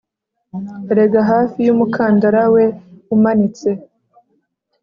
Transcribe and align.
Erega 0.91 1.21
hafi 1.31 1.57
yumukandara 1.67 2.43
we 2.53 2.63
umanitse 3.15 3.69